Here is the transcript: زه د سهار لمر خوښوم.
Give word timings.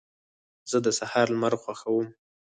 زه 0.69 0.77
د 0.85 0.87
سهار 0.99 1.27
لمر 1.33 1.53
خوښوم. 1.61 2.07